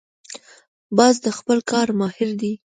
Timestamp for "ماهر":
1.99-2.29